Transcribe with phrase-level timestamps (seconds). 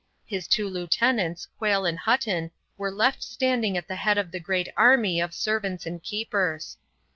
[0.25, 4.67] His two lieutenants, Quayle and Hutton, were left standing at the head of the great
[4.75, 6.77] army of servants and keepers.